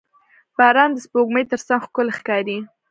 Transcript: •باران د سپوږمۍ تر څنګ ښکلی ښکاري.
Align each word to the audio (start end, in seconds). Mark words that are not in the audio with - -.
•باران 0.57 0.89
د 0.93 0.97
سپوږمۍ 1.05 1.43
تر 1.51 1.59
څنګ 1.67 1.81
ښکلی 1.87 2.13
ښکاري. 2.17 2.57